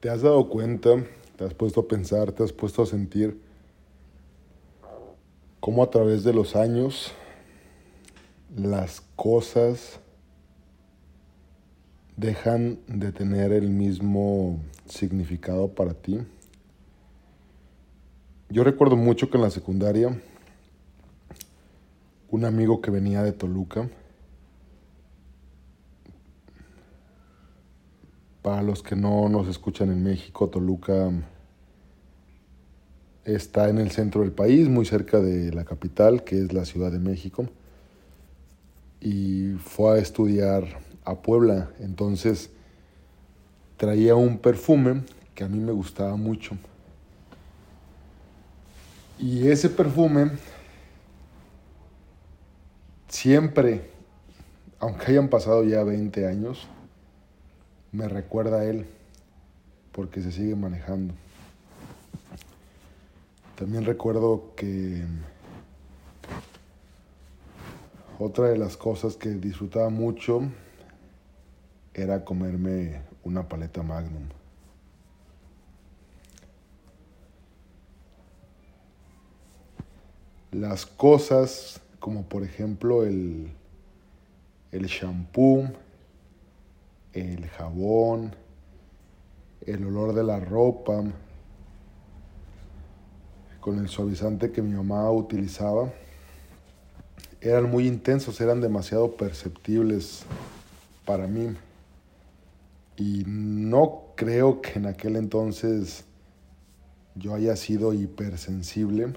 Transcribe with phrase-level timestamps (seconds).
[0.00, 0.90] ¿Te has dado cuenta,
[1.36, 3.40] te has puesto a pensar, te has puesto a sentir
[5.58, 7.10] cómo a través de los años
[8.56, 9.98] las cosas
[12.16, 16.20] dejan de tener el mismo significado para ti?
[18.50, 20.16] Yo recuerdo mucho que en la secundaria
[22.30, 23.90] un amigo que venía de Toluca,
[28.48, 31.10] para los que no nos escuchan en México, Toluca
[33.26, 36.90] está en el centro del país, muy cerca de la capital, que es la Ciudad
[36.90, 37.44] de México,
[39.02, 40.64] y fue a estudiar
[41.04, 42.48] a Puebla, entonces
[43.76, 45.02] traía un perfume
[45.34, 46.56] que a mí me gustaba mucho.
[49.18, 50.30] Y ese perfume
[53.08, 53.90] siempre,
[54.78, 56.66] aunque hayan pasado ya 20 años,
[57.92, 58.86] me recuerda a él
[59.92, 61.14] porque se sigue manejando.
[63.56, 65.04] También recuerdo que
[68.18, 70.42] otra de las cosas que disfrutaba mucho
[71.94, 74.28] era comerme una paleta magnum.
[80.52, 83.48] Las cosas como por ejemplo el,
[84.72, 85.68] el shampoo,
[87.12, 88.34] el jabón,
[89.66, 91.02] el olor de la ropa,
[93.60, 95.92] con el suavizante que mi mamá utilizaba,
[97.40, 100.24] eran muy intensos, eran demasiado perceptibles
[101.04, 101.54] para mí.
[102.96, 106.04] Y no creo que en aquel entonces
[107.14, 109.12] yo haya sido hipersensible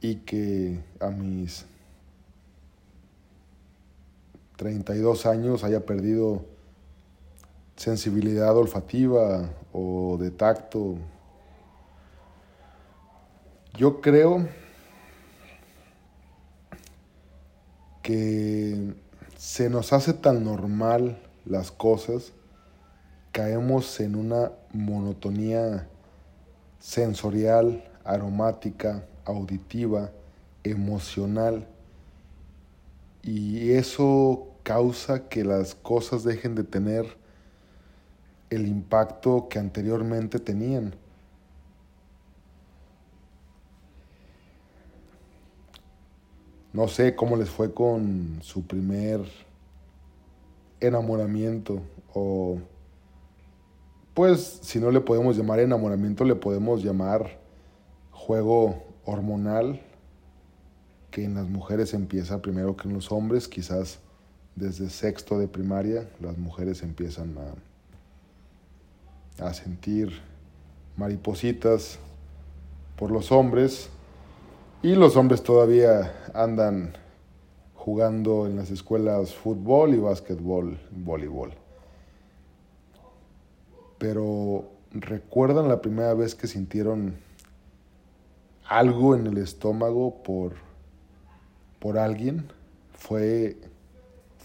[0.00, 1.66] y que a mis
[4.58, 6.44] 32 años haya perdido
[7.76, 10.96] sensibilidad olfativa o de tacto.
[13.74, 14.48] Yo creo
[18.02, 18.94] que
[19.36, 22.32] se nos hace tan normal las cosas,
[23.30, 25.86] caemos en una monotonía
[26.80, 30.10] sensorial, aromática, auditiva,
[30.64, 31.68] emocional,
[33.22, 37.06] y eso causa que las cosas dejen de tener
[38.50, 40.94] el impacto que anteriormente tenían.
[46.74, 49.22] No sé cómo les fue con su primer
[50.80, 51.80] enamoramiento
[52.12, 52.58] o
[54.12, 57.40] pues si no le podemos llamar enamoramiento le podemos llamar
[58.10, 59.80] juego hormonal
[61.10, 64.00] que en las mujeres empieza primero que en los hombres, quizás
[64.58, 67.36] desde sexto de primaria las mujeres empiezan
[69.38, 70.20] a, a sentir
[70.96, 71.98] maripositas
[72.96, 73.88] por los hombres
[74.82, 76.94] y los hombres todavía andan
[77.74, 81.52] jugando en las escuelas fútbol y básquetbol, voleibol.
[83.98, 87.16] Pero ¿recuerdan la primera vez que sintieron
[88.68, 90.52] algo en el estómago por,
[91.78, 92.50] por alguien,
[92.92, 93.56] fue,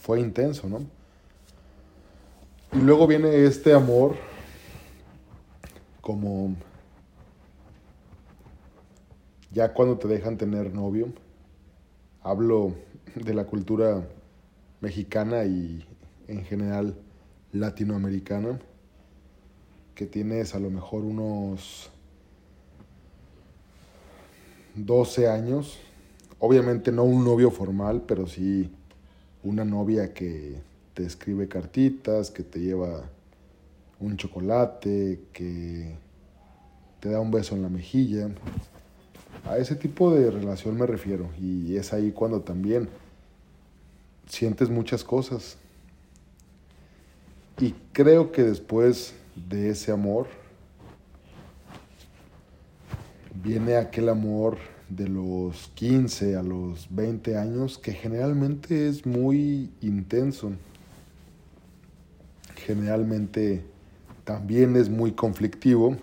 [0.03, 0.79] fue intenso, ¿no?
[2.73, 4.15] Y luego viene este amor
[6.01, 6.57] como
[9.53, 11.13] ya cuando te dejan tener novio.
[12.21, 12.75] Hablo
[13.15, 14.05] de la cultura
[14.81, 15.87] mexicana y
[16.27, 16.97] en general
[17.53, 18.59] latinoamericana,
[19.95, 21.89] que tienes a lo mejor unos
[24.75, 25.79] 12 años.
[26.39, 28.69] Obviamente no un novio formal, pero sí
[29.43, 30.55] una novia que
[30.93, 33.03] te escribe cartitas, que te lleva
[33.99, 35.95] un chocolate, que
[36.99, 38.29] te da un beso en la mejilla.
[39.45, 41.29] A ese tipo de relación me refiero.
[41.39, 42.89] Y es ahí cuando también
[44.27, 45.57] sientes muchas cosas.
[47.59, 49.13] Y creo que después
[49.49, 50.27] de ese amor,
[53.43, 54.57] viene aquel amor
[54.95, 60.51] de los 15 a los 20 años que generalmente es muy intenso.
[62.55, 63.63] Generalmente
[64.23, 65.97] también es muy conflictivo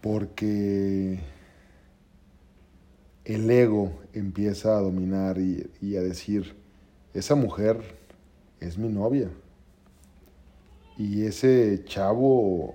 [0.00, 1.20] porque
[3.24, 6.56] el ego empieza a dominar y, a decir,
[7.14, 7.80] esa mujer
[8.60, 9.30] es mi novia.
[10.98, 12.74] Y ese chavo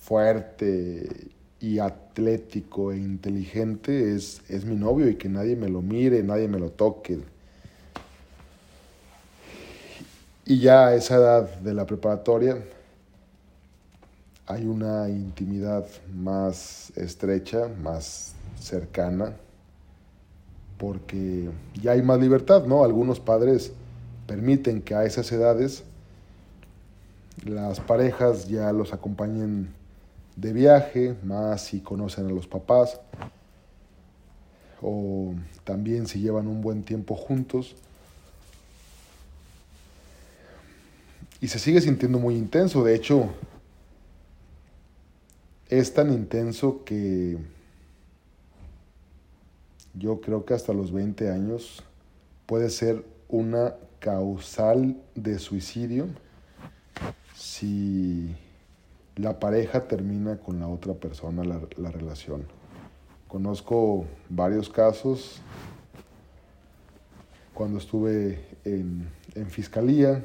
[0.00, 1.28] fuerte
[1.60, 1.78] y
[2.18, 6.58] atlético e inteligente es, es mi novio y que nadie me lo mire, nadie me
[6.58, 7.20] lo toque.
[10.44, 12.58] Y ya a esa edad de la preparatoria,
[14.46, 19.36] hay una intimidad más estrecha, más cercana,
[20.76, 21.48] porque
[21.80, 22.82] ya hay más libertad, ¿no?
[22.82, 23.72] Algunos padres
[24.26, 25.84] permiten que a esas edades
[27.44, 29.77] las parejas ya los acompañen
[30.38, 33.00] de viaje, más si conocen a los papás,
[34.80, 37.74] o también si llevan un buen tiempo juntos.
[41.40, 43.28] Y se sigue sintiendo muy intenso, de hecho,
[45.68, 47.36] es tan intenso que
[49.94, 51.82] yo creo que hasta los 20 años
[52.46, 56.06] puede ser una causal de suicidio
[57.34, 58.36] si
[59.18, 62.46] la pareja termina con la otra persona la, relación.
[63.26, 65.40] Conozco varios casos
[67.52, 70.24] cuando estuve en, en fiscalía,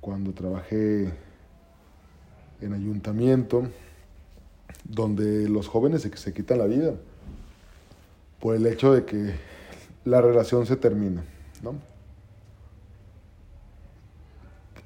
[0.00, 1.12] cuando trabajé
[2.60, 3.68] en ayuntamiento,
[4.82, 6.94] donde los jóvenes se, se quitan la vida
[8.40, 9.34] por el hecho de que
[10.04, 11.24] la relación se termina,
[11.62, 11.76] ¿no?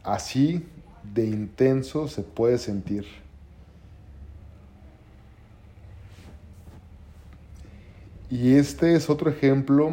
[0.05, 0.65] Así
[1.15, 3.07] de intenso se puede sentir.
[8.31, 9.91] Y este es otro ejemplo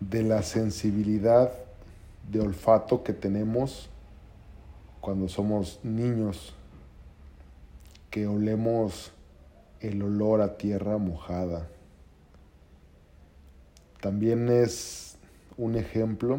[0.00, 1.52] de la sensibilidad
[2.30, 3.88] de olfato que tenemos
[5.00, 6.54] cuando somos niños,
[8.10, 9.12] que olemos
[9.80, 11.68] el olor a tierra mojada
[14.06, 15.16] también es
[15.56, 16.38] un ejemplo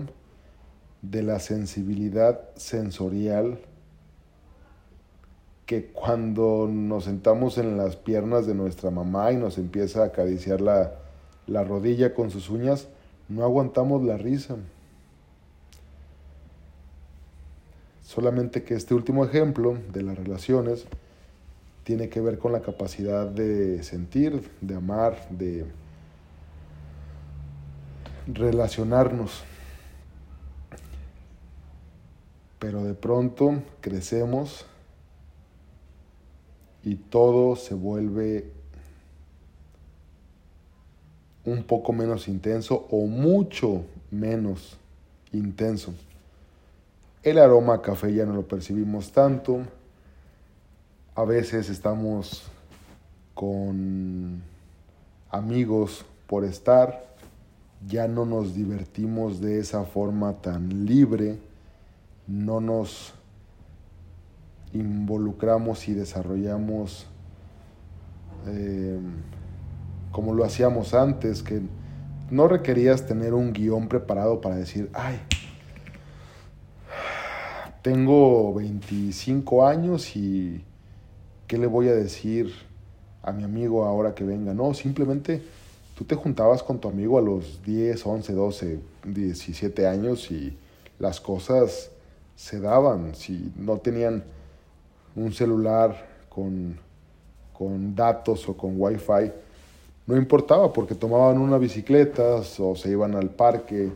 [1.01, 3.59] de la sensibilidad sensorial
[5.65, 10.61] que cuando nos sentamos en las piernas de nuestra mamá y nos empieza a acariciar
[10.61, 10.94] la,
[11.45, 12.88] la rodilla con sus uñas,
[13.27, 14.55] no aguantamos la risa.
[18.01, 20.85] Solamente que este último ejemplo de las relaciones
[21.83, 25.65] tiene que ver con la capacidad de sentir, de amar, de
[28.27, 29.44] relacionarnos.
[32.59, 34.65] Pero de pronto crecemos
[36.83, 38.51] y todo se vuelve
[41.45, 44.77] un poco menos intenso o mucho menos
[45.31, 45.94] intenso.
[47.24, 49.59] El aroma a café ya no lo percibimos tanto.
[51.15, 52.44] A veces estamos
[53.33, 54.42] con
[55.30, 57.07] amigos por estar
[57.86, 61.38] ya no nos divertimos de esa forma tan libre,
[62.27, 63.13] no nos
[64.74, 67.07] involucramos y desarrollamos
[68.47, 69.00] eh,
[70.12, 71.62] como lo hacíamos antes, que
[72.29, 75.19] no requerías tener un guion preparado para decir, ay,
[77.81, 80.63] tengo 25 años y
[81.47, 82.51] ¿qué le voy a decir
[83.21, 84.53] a mi amigo ahora que venga?
[84.53, 85.41] No, simplemente
[85.95, 90.57] tú te juntabas con tu amigo a los 10, 11, 12, 17 años y
[91.00, 91.91] las cosas
[92.38, 93.16] se daban.
[93.16, 94.24] Si no tenían
[95.16, 96.80] un celular con,
[97.51, 99.31] con datos o con wifi,
[100.06, 103.92] no importaba porque tomaban una bicicleta o se iban al parque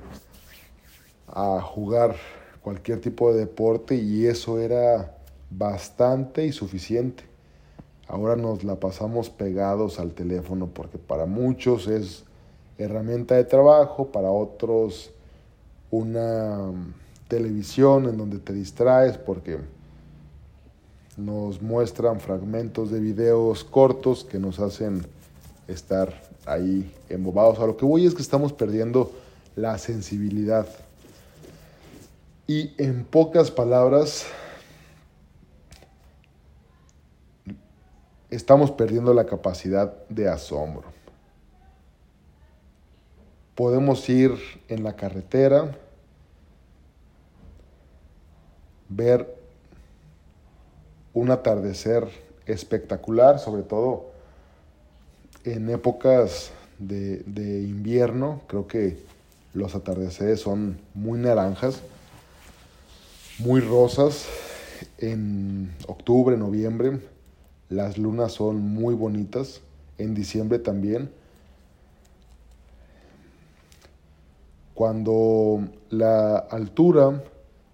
[1.27, 2.15] a jugar
[2.61, 5.15] cualquier tipo de deporte y eso era
[5.49, 7.23] bastante y suficiente.
[8.07, 12.25] Ahora nos la pasamos pegados al teléfono porque para muchos es
[12.77, 15.11] herramienta de trabajo, para otros
[15.91, 16.71] una
[17.31, 19.57] televisión en donde te distraes porque
[21.15, 25.07] nos muestran fragmentos de videos cortos que nos hacen
[25.65, 26.13] estar
[26.45, 27.57] ahí embobados.
[27.59, 29.13] A lo que voy es que estamos perdiendo
[29.55, 30.67] la sensibilidad.
[32.47, 34.25] Y en pocas palabras,
[38.29, 40.83] estamos perdiendo la capacidad de asombro.
[43.55, 44.33] Podemos ir
[44.67, 45.77] en la carretera,
[48.91, 49.35] ver
[51.13, 52.07] un atardecer
[52.45, 54.11] espectacular, sobre todo
[55.43, 58.41] en épocas de, de, invierno.
[58.47, 58.97] Creo que
[59.53, 61.81] los atardeceres son muy naranjas,
[63.39, 64.27] muy rosas.
[64.97, 66.99] En octubre, noviembre,
[67.69, 69.61] las lunas son muy bonitas,
[69.97, 71.11] en diciembre también.
[74.73, 77.21] Cuando la altura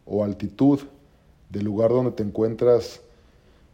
[0.06, 0.82] o altitud
[1.50, 3.02] del lugar donde te encuentras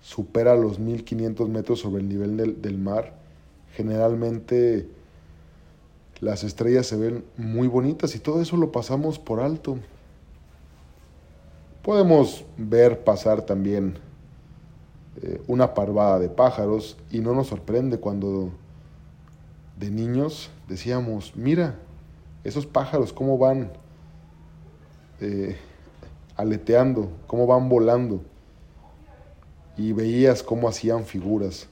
[0.02, 3.14] supera los 1500 metros sobre el nivel del, del mar,
[3.74, 4.88] generalmente
[6.20, 9.78] las estrellas se ven muy bonitas y todo eso lo pasamos por alto.
[11.82, 13.98] Podemos ver pasar también
[15.22, 18.52] eh, una parvada de pájaros y no nos sorprende cuando
[19.78, 21.76] de niños decíamos, mira,
[22.44, 23.72] esos pájaros, cómo van
[25.20, 25.58] eh,
[26.36, 28.22] aleteando, cómo van volando.
[29.76, 31.68] Y veías cómo hacían figuras.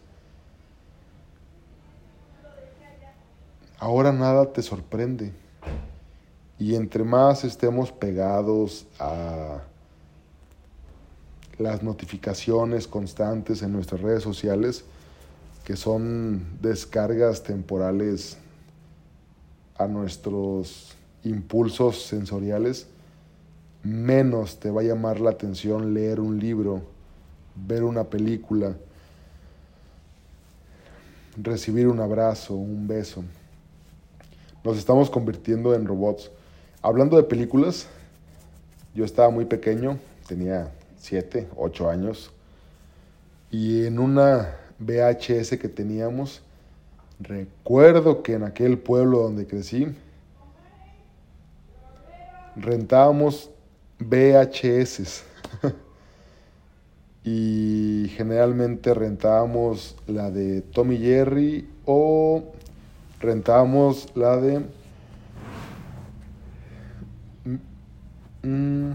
[3.77, 5.31] Ahora nada te sorprende.
[6.59, 9.61] Y entre más estemos pegados a
[11.57, 14.83] las notificaciones constantes en nuestras redes sociales,
[15.63, 18.37] que son descargas temporales
[19.77, 22.87] a nuestros impulsos sensoriales,
[23.83, 26.83] menos te va a llamar la atención leer un libro,
[27.55, 28.75] ver una película,
[31.37, 33.23] recibir un abrazo, un beso.
[34.63, 36.31] Nos estamos convirtiendo en robots.
[36.81, 37.87] Hablando de películas,
[38.93, 39.97] yo estaba muy pequeño,
[40.27, 42.31] tenía 7, 8 años,
[43.49, 46.41] y en una VHS que teníamos,
[47.19, 49.95] recuerdo que en aquel pueblo donde crecí,
[52.55, 53.49] rentábamos
[54.01, 55.23] VHS.
[57.23, 62.43] y generalmente rentábamos la de Tommy Jerry o
[63.19, 64.65] rentábamos la de
[68.43, 68.93] Mm,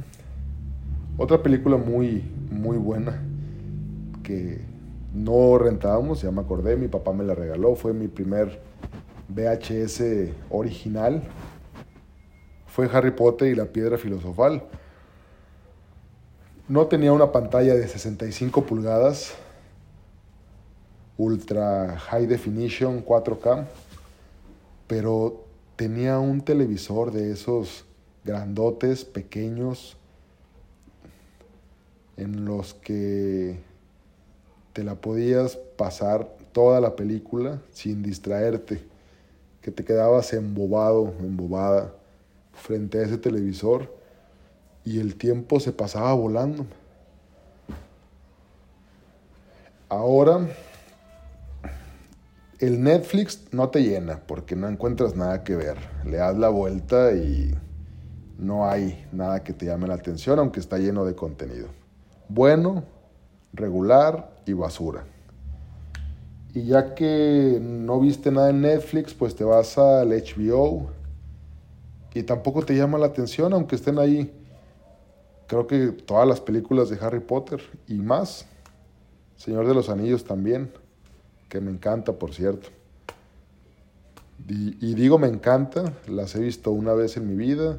[1.19, 3.23] otra película muy, muy buena
[4.25, 4.61] que
[5.15, 8.61] no rentábamos, ya me acordé, mi papá me la regaló, fue mi primer
[9.29, 11.23] VHS original.
[12.67, 14.65] Fue Harry Potter y la piedra filosofal.
[16.69, 19.35] No tenía una pantalla de 65 pulgadas,
[21.17, 23.65] ultra high definition 4K,
[24.89, 25.45] pero
[25.77, 27.85] tenía un televisor de esos
[28.25, 29.97] grandotes, pequeños,
[32.17, 33.61] en los que
[34.73, 38.83] te la podías pasar toda la película sin distraerte,
[39.63, 41.95] que te quedabas embobado, embobada
[42.55, 43.95] frente a ese televisor
[44.87, 46.65] y el tiempo se pasaba volando.
[49.89, 50.49] Ahora
[52.61, 55.77] el Netflix no te llena porque no encuentras nada que ver.
[56.05, 57.53] Le das la vuelta y
[58.39, 61.67] no hay nada que te llame la atención, aunque está lleno de contenido.
[62.29, 62.85] Bueno,
[63.53, 65.05] regular y basura.
[66.55, 70.91] Y ya que no viste nada en Netflix, pues te vas al HBO
[72.15, 74.33] y tampoco te llama la atención, aunque estén ahí,
[75.47, 78.47] creo que todas las películas de Harry Potter y más.
[79.37, 80.73] Señor de los Anillos también,
[81.49, 82.69] que me encanta, por cierto.
[84.49, 87.79] Y, y digo me encanta, las he visto una vez en mi vida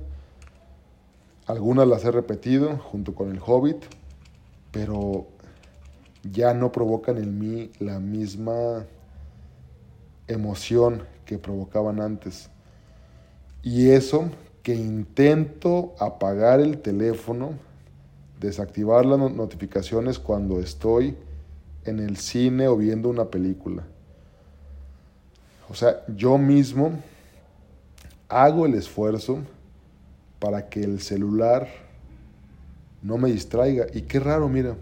[1.48, 3.78] algunas las he repetido junto con el Hobbit,
[4.72, 5.28] pero
[6.30, 8.86] ya no provocan en mí la misma
[10.28, 12.50] emoción que provocaban antes.
[13.64, 14.30] Y eso
[14.68, 17.54] que intento apagar el teléfono,
[18.38, 21.16] desactivar las notificaciones cuando estoy
[21.86, 23.84] en el cine o viendo una película.
[25.70, 27.02] O sea, yo mismo
[28.28, 29.38] hago el esfuerzo
[30.38, 31.70] para que el celular
[33.02, 33.88] no me distraiga.
[33.94, 34.76] Y qué raro, mira,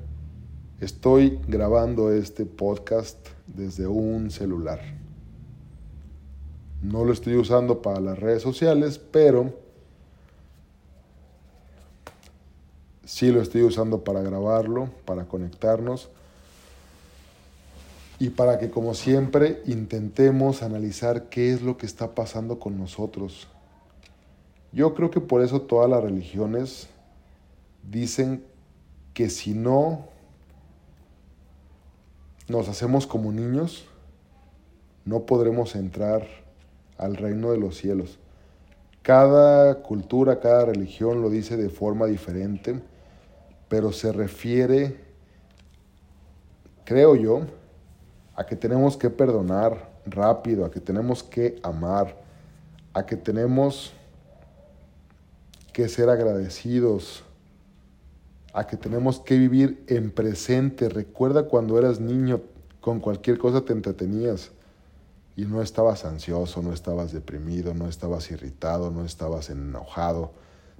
[0.82, 4.82] estoy grabando este podcast desde un celular.
[6.82, 9.63] No lo estoy usando para las redes sociales, pero
[13.06, 16.10] sí lo estoy usando para grabarlo, para conectarnos.
[18.18, 23.48] Y para que como siempre intentemos analizar qué es lo que está pasando con nosotros.
[24.72, 26.88] Yo creo que por eso todas las religiones
[27.90, 28.44] dicen
[29.14, 30.06] que si no
[32.48, 33.86] nos hacemos como niños,
[35.04, 36.26] no podremos entrar
[36.98, 38.20] al reino de los cielos.
[39.02, 42.82] Cada cultura, cada religión lo dice de forma diferente,
[43.67, 45.00] pero se refiere,
[46.84, 47.41] creo yo,
[48.36, 52.15] a que tenemos que perdonar rápido, a que tenemos que amar,
[52.93, 53.93] a que tenemos
[55.74, 57.24] que ser agradecidos,
[58.53, 60.89] a que tenemos que vivir en presente.
[60.89, 62.41] Recuerda cuando eras niño,
[62.79, 64.51] con cualquier cosa te entretenías
[65.36, 70.31] y no estabas ansioso, no estabas deprimido, no estabas irritado, no estabas enojado.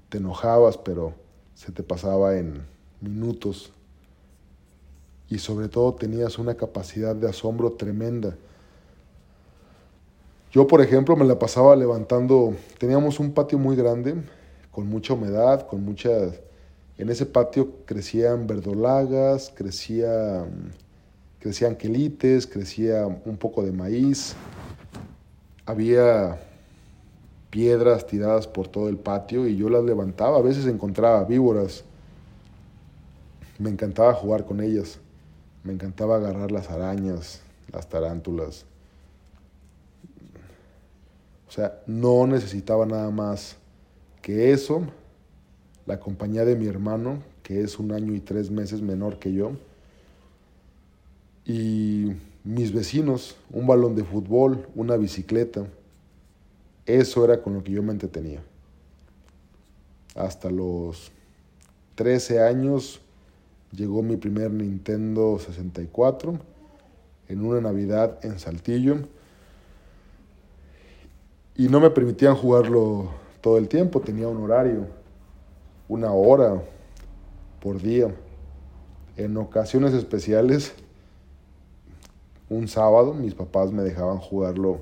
[0.10, 1.14] Te enojabas, pero
[1.56, 3.72] se te pasaba en minutos.
[5.30, 8.36] Y sobre todo tenías una capacidad de asombro tremenda.
[10.52, 14.16] Yo, por ejemplo, me la pasaba levantando, teníamos un patio muy grande
[14.72, 16.40] con mucha humedad, con muchas...
[16.98, 20.46] En ese patio crecían verdolagas, crecía
[21.46, 24.36] crecían quelites, crecía un poco de maíz,
[25.64, 26.40] había
[27.52, 31.84] piedras tiradas por todo el patio y yo las levantaba, a veces encontraba víboras,
[33.58, 35.00] me encantaba jugar con ellas,
[35.64, 38.66] me encantaba agarrar las arañas, las tarántulas.
[41.48, 43.56] O sea, no necesitaba nada más
[44.22, 44.84] que eso,
[45.86, 49.52] la compañía de mi hermano, que es un año y tres meses menor que yo,
[51.46, 55.66] y mis vecinos, un balón de fútbol, una bicicleta.
[56.86, 58.42] Eso era con lo que yo me entretenía.
[60.16, 61.12] Hasta los
[61.96, 63.02] 13 años
[63.72, 66.40] llegó mi primer Nintendo 64
[67.28, 68.98] en una Navidad en Saltillo.
[71.56, 73.10] Y no me permitían jugarlo
[73.42, 74.88] todo el tiempo, tenía un horario,
[75.88, 76.62] una hora
[77.62, 78.14] por día.
[79.16, 80.74] En ocasiones especiales,
[82.50, 84.82] un sábado, mis papás me dejaban jugarlo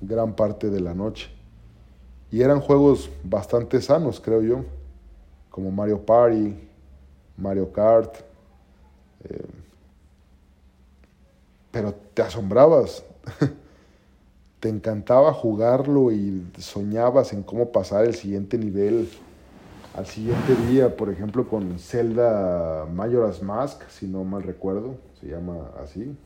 [0.00, 1.28] gran parte de la noche.
[2.30, 4.64] Y eran juegos bastante sanos, creo yo,
[5.50, 6.56] como Mario Party,
[7.42, 8.16] Mario Kart.
[9.24, 9.46] Eh,
[11.70, 13.04] pero te asombrabas.
[14.60, 19.08] te encantaba jugarlo y soñabas en cómo pasar el siguiente nivel
[19.94, 25.70] al siguiente día, por ejemplo, con Zelda Majora's Mask, si no mal recuerdo, se llama
[25.82, 26.16] así.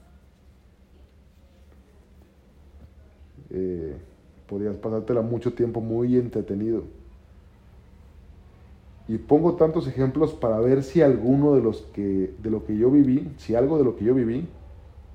[3.50, 3.96] Eh,
[4.46, 6.84] podías pasártela mucho tiempo muy entretenido.
[9.08, 12.90] Y pongo tantos ejemplos para ver si alguno de los que de lo que yo
[12.90, 14.48] viví, si algo de lo que yo viví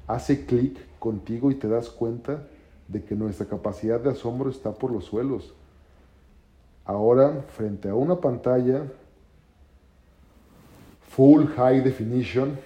[0.07, 2.47] hace clic contigo y te das cuenta
[2.87, 5.53] de que nuestra capacidad de asombro está por los suelos.
[6.85, 8.83] Ahora, frente a una pantalla
[11.09, 12.57] full high definition,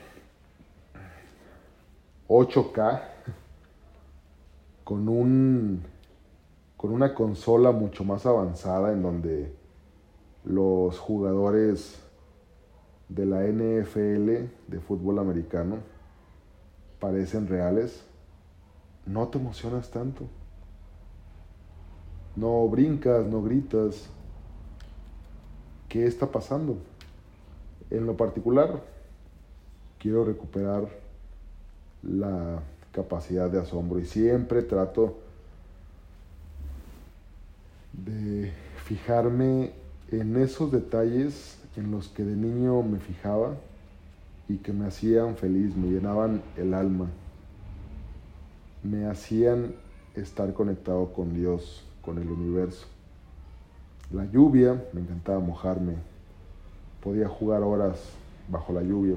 [2.28, 3.02] 8K,
[4.84, 5.84] con, un,
[6.78, 9.54] con una consola mucho más avanzada en donde
[10.46, 12.00] los jugadores
[13.10, 15.78] de la NFL de fútbol americano
[17.00, 18.04] parecen reales,
[19.06, 20.28] no te emocionas tanto.
[22.36, 24.08] No brincas, no gritas.
[25.88, 26.78] ¿Qué está pasando?
[27.90, 28.82] En lo particular,
[30.00, 30.88] quiero recuperar
[32.04, 32.60] la
[32.92, 35.18] capacidad de asombro y siempre trato
[37.94, 38.52] de
[38.84, 43.56] fijarme en esos detalles en los que de niño me fijaba
[44.48, 47.08] y que me hacían feliz, me llenaban el alma,
[48.84, 49.74] me hacían
[50.16, 52.86] estar conectado con Dios, con el universo.
[54.12, 55.96] La lluvia, me encantaba mojarme,
[57.04, 57.98] podía jugar horas
[58.48, 59.16] bajo la lluvia.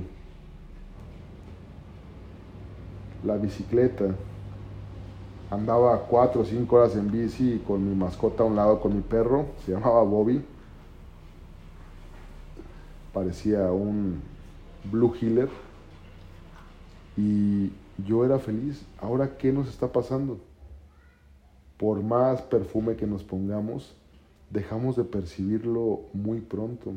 [3.25, 4.07] La bicicleta,
[5.51, 9.03] andaba cuatro o cinco horas en bici con mi mascota a un lado, con mi
[9.03, 10.43] perro, se llamaba Bobby.
[13.19, 14.23] Parecía un
[14.93, 15.49] Blue Healer.
[17.17, 17.73] Y
[18.07, 18.87] yo era feliz.
[19.01, 20.39] Ahora, ¿qué nos está pasando?
[21.79, 23.93] Por más perfume que nos pongamos,
[24.51, 26.93] dejamos de percibirlo muy pronto.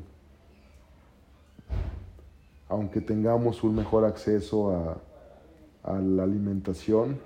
[2.69, 4.99] Aunque tengamos un mejor acceso
[5.84, 7.17] a, la alimentación,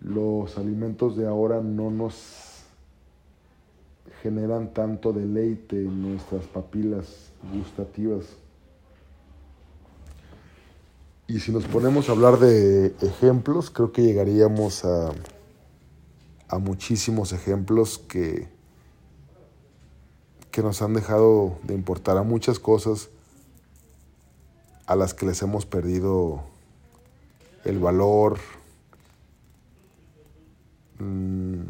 [0.00, 2.53] los alimentos de ahora no nos
[4.22, 8.24] generan tanto deleite en nuestras papilas gustativas.
[11.26, 15.12] Y si nos ponemos a hablar de ejemplos, creo que llegaríamos a,
[16.48, 18.48] a muchísimos ejemplos que,
[20.50, 23.08] que nos han dejado de importar a muchas cosas
[24.86, 26.44] a las que les hemos perdido
[27.64, 28.38] el valor,
[30.98, 31.62] mm,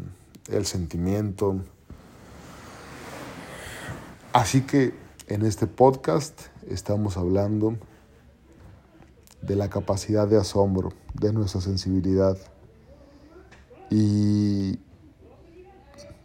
[0.51, 1.61] el sentimiento.
[4.35, 4.93] Así que
[5.29, 7.77] en este podcast estamos hablando
[9.41, 12.37] de la capacidad de asombro, de nuestra sensibilidad
[13.89, 14.77] y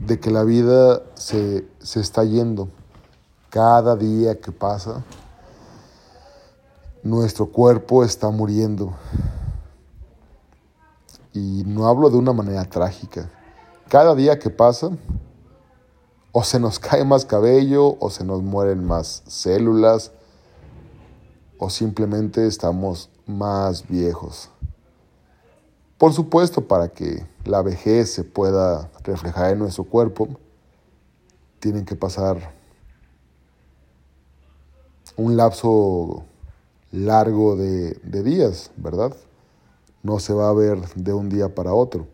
[0.01, 2.69] de que la vida se, se está yendo.
[3.49, 5.05] Cada día que pasa,
[7.05, 8.93] nuestro cuerpo está muriendo.
[11.33, 13.31] Y no hablo de una manera trágica.
[13.89, 14.91] Cada día que pasa,
[16.33, 20.13] o se nos cae más cabello, o se nos mueren más células,
[21.59, 24.51] o simplemente estamos más viejos.
[25.99, 30.29] Por supuesto, para que la vejez se pueda reflejar en nuestro cuerpo,
[31.59, 32.55] tienen que pasar
[35.17, 36.25] un lapso
[36.91, 39.15] largo de, días, ¿verdad?
[40.03, 42.07] No se va a ver de un día para otro.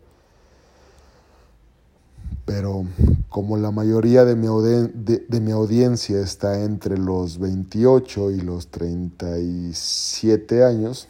[2.45, 2.85] Pero
[3.29, 10.63] como la mayoría de mi, de mi audiencia está entre los 28 y los 37
[10.63, 11.07] años,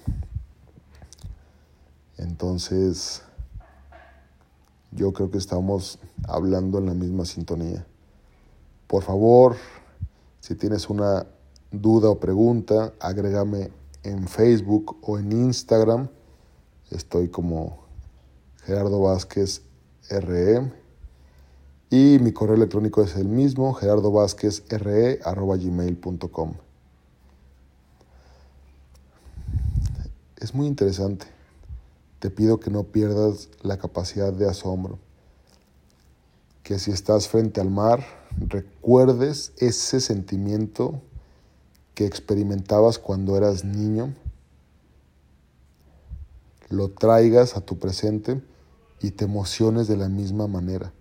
[2.17, 3.21] entonces
[4.91, 7.85] yo creo que estamos hablando en la misma sintonía.
[8.87, 9.55] Por favor,
[10.39, 11.27] si tienes una
[11.71, 13.69] duda o pregunta, agrégame
[14.03, 16.07] en Facebook o en Instagram.
[16.89, 17.85] Estoy como
[18.63, 19.61] Gerardo Vázquez
[20.09, 20.71] RE.
[21.89, 26.53] Y mi correo electrónico es el mismo, gerardovázquezre.gmail.com.
[30.35, 31.27] Es muy interesante.
[32.19, 34.99] Te pido que no pierdas la capacidad de asombro.
[36.63, 38.05] Que si estás frente al mar,
[38.37, 41.01] recuerdes ese sentimiento
[41.95, 44.13] que experimentabas cuando eras niño,
[46.69, 48.41] lo traigas a tu presente
[49.01, 50.91] y te emociones de la misma manera.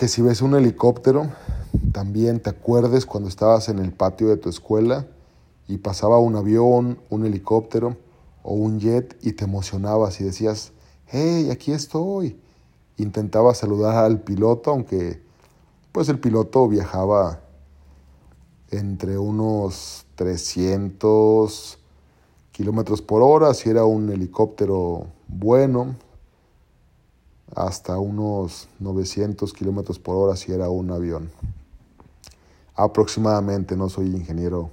[0.00, 1.30] Que si ves un helicóptero,
[1.92, 5.06] también te acuerdes cuando estabas en el patio de tu escuela
[5.68, 7.98] y pasaba un avión, un helicóptero
[8.42, 10.72] o un jet y te emocionabas y decías,
[11.08, 12.40] hey, aquí estoy.
[12.96, 15.20] Intentaba saludar al piloto, aunque
[15.92, 17.40] pues el piloto viajaba
[18.70, 21.78] entre unos 300
[22.52, 25.94] kilómetros por hora, si era un helicóptero bueno,
[27.54, 31.30] hasta unos 900 kilómetros por hora si era un avión.
[32.74, 34.70] Aproximadamente, no soy ingeniero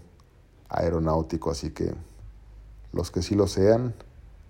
[0.69, 1.93] aeronáutico, así que
[2.93, 3.93] los que sí lo sean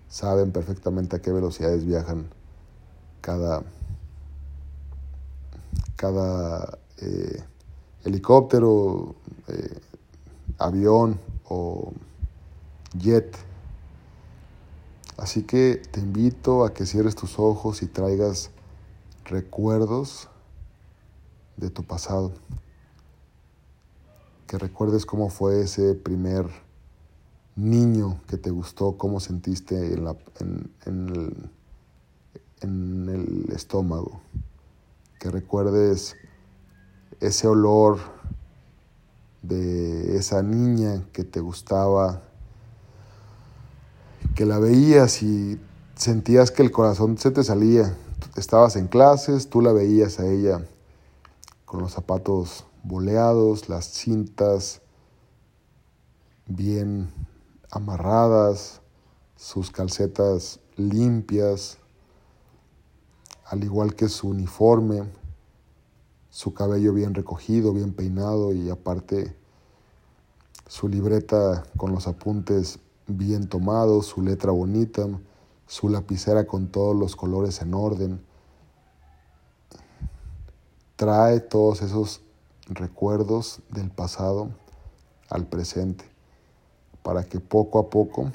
[0.08, 2.28] saben perfectamente a qué velocidades viajan
[3.20, 3.62] cada
[5.96, 7.42] cada eh,
[8.04, 9.16] helicóptero,
[9.48, 9.80] eh,
[10.58, 11.92] avión o
[12.96, 13.36] jet.
[15.18, 18.50] Así que te invito a que cierres tus ojos y traigas
[19.26, 20.28] recuerdos
[21.58, 22.32] de tu pasado.
[24.46, 26.46] Que recuerdes cómo fue ese primer
[27.54, 30.16] niño que te gustó, cómo sentiste en, la,
[30.86, 31.10] en
[33.08, 34.22] el estómago
[35.18, 36.16] que recuerdes
[37.20, 37.98] ese olor
[39.42, 42.22] de esa niña que te gustaba,
[44.34, 45.60] que la veías y
[45.94, 47.96] sentías que el corazón se te salía.
[48.36, 50.64] Estabas en clases, tú la veías a ella
[51.64, 54.80] con los zapatos boleados, las cintas
[56.46, 57.12] bien
[57.70, 58.80] amarradas,
[59.36, 61.78] sus calcetas limpias,
[63.44, 65.04] al igual que su uniforme,
[66.30, 69.36] su cabello bien recogido, bien peinado y aparte
[70.66, 72.78] su libreta con los apuntes
[73.08, 75.06] bien tomados, su letra bonita,
[75.66, 78.20] su lapicera con todos los colores en orden.
[80.96, 82.20] Trae todos esos
[82.68, 84.50] recuerdos del pasado
[85.30, 86.04] al presente
[87.02, 88.30] para que poco a poco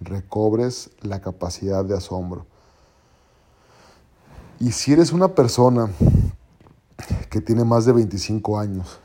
[0.00, 2.46] recobres la capacidad de asombro.
[4.60, 5.90] Y si eres una persona
[7.30, 9.01] que tiene más de 25 años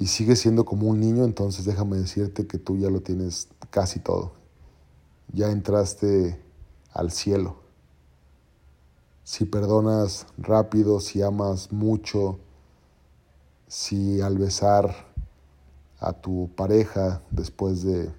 [0.00, 4.00] y sigue siendo como un niño, entonces déjame decirte que tú ya lo tienes casi
[4.00, 4.32] todo.
[5.30, 6.42] Ya entraste
[6.94, 7.56] al cielo.
[9.24, 12.38] Si perdonas rápido, si amas mucho,
[13.68, 15.12] si al besar
[15.98, 18.10] a tu pareja después de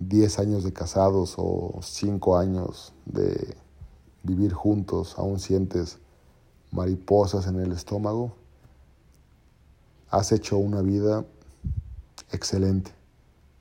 [0.00, 3.56] 10 años de casados o 5 años de
[4.22, 5.98] vivir juntos, aún sientes
[6.72, 8.36] mariposas en el estómago,
[10.10, 11.24] has hecho una vida
[12.32, 12.92] excelente,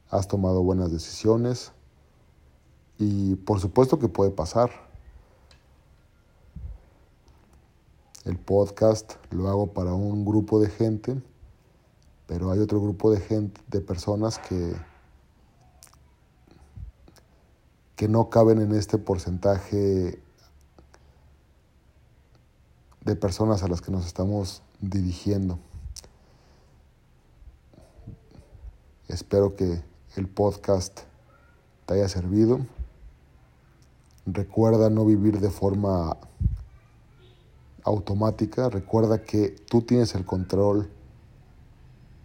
[0.10, 1.71] has tomado buenas decisiones
[2.97, 4.69] y por supuesto que puede pasar.
[8.23, 11.21] El podcast lo hago para un grupo de gente,
[12.25, 14.75] pero hay otro grupo de gente, de personas que
[17.95, 20.21] que no caben en este porcentaje
[23.01, 25.60] de personas a las que nos estamos dirigiendo.
[29.15, 29.82] Espero que
[30.17, 30.99] el podcast
[31.86, 32.60] te haya servido.
[34.25, 36.17] Recuerda no vivir de forma
[37.84, 38.67] automática.
[38.67, 40.89] Recuerda que tú tienes el control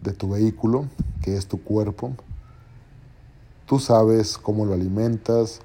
[0.02, 0.88] de tu vehículo,
[1.22, 2.16] que es tu cuerpo.
[3.66, 5.60] Tú sabes cómo lo alimentas,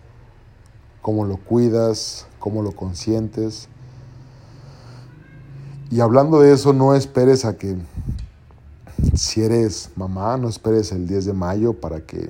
[1.02, 3.68] cómo lo cuidas, cómo lo consientes
[5.92, 7.78] y hablando de eso, no esperes a que
[9.16, 12.30] Si eres mamá, no esperes el 10 de mayo para que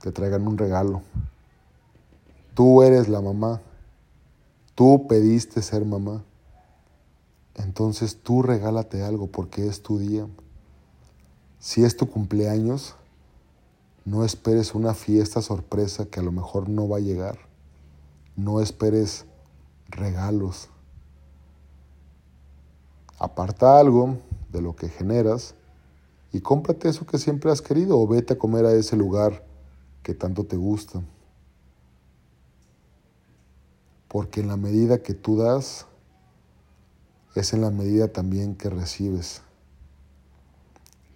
[0.00, 1.02] te traigan un regalo.
[2.54, 3.60] Tú eres la mamá.
[4.74, 6.24] Tú pediste ser mamá.
[7.56, 10.26] Entonces tú regálate algo porque es tu día.
[11.58, 12.94] Si es tu cumpleaños,
[14.06, 17.38] no esperes una fiesta sorpresa que a lo mejor no va a llegar.
[18.34, 19.26] No esperes
[19.90, 20.70] regalos.
[23.18, 24.16] Aparta algo
[24.54, 25.54] de lo que generas
[26.32, 29.44] y cómprate eso que siempre has querido o vete a comer a ese lugar
[30.02, 31.02] que tanto te gusta.
[34.08, 35.86] Porque en la medida que tú das,
[37.34, 39.42] es en la medida también que recibes.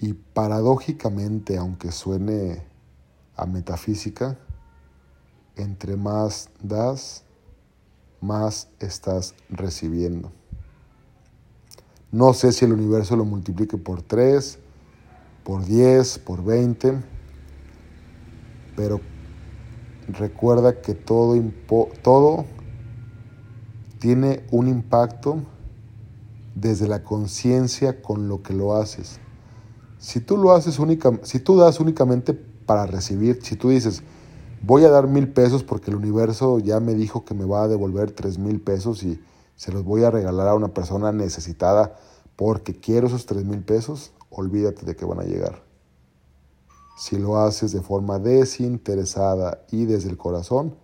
[0.00, 2.64] Y paradójicamente, aunque suene
[3.36, 4.36] a metafísica,
[5.56, 7.24] entre más das,
[8.20, 10.32] más estás recibiendo.
[12.10, 14.58] No sé si el universo lo multiplique por 3,
[15.44, 17.02] por 10, por 20,
[18.76, 19.00] pero
[20.08, 21.38] recuerda que todo,
[22.02, 22.46] todo
[23.98, 25.42] tiene un impacto
[26.54, 29.20] desde la conciencia con lo que lo haces.
[29.98, 34.02] Si tú lo haces única, si tú das únicamente para recibir, si tú dices,
[34.62, 37.68] voy a dar mil pesos porque el universo ya me dijo que me va a
[37.68, 39.20] devolver tres mil pesos y
[39.58, 41.96] se los voy a regalar a una persona necesitada
[42.36, 45.64] porque quiero esos tres mil pesos, olvídate de que van a llegar.
[46.96, 50.76] Si lo haces de forma desinteresada y desde el corazón,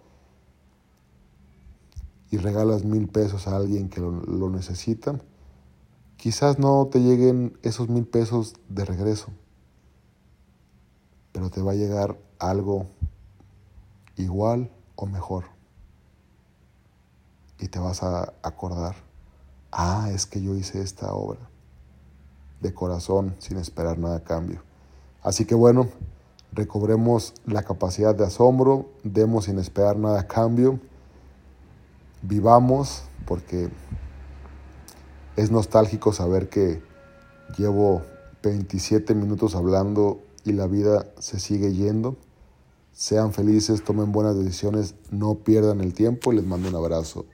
[2.33, 5.21] y regalas mil pesos a alguien que lo, necesita,
[6.17, 9.29] quizás no te lleguen esos mil pesos de regreso,
[11.31, 12.89] pero te va a llegar algo
[14.17, 15.54] igual o mejor.
[17.64, 18.94] Y te vas a acordar,
[19.72, 21.40] ah, es que yo hice esta obra
[22.61, 24.62] de corazón sin esperar nada a cambio.
[25.22, 25.88] Así que bueno,
[26.53, 30.79] recobremos la capacidad de asombro, demos sin esperar nada a cambio
[32.27, 33.68] vivamos, porque
[35.37, 36.83] es nostálgico saber que
[37.59, 38.03] llevo
[38.42, 42.16] 27 minutos hablando y la vida se sigue yendo.
[42.92, 47.27] Sean felices, tomen buenas decisiones, no pierdan el tiempo y les mando un abrazo.